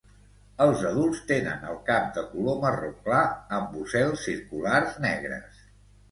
Els 0.63 0.79
adults 0.91 1.19
tenen 1.31 1.65
el 1.73 1.75
cap 1.89 2.07
de 2.15 2.23
color 2.29 2.57
marró 2.63 2.89
clar 3.09 3.19
amb 3.57 3.75
ocels 3.81 4.23
circulars 4.29 4.97
negres. 5.05 5.61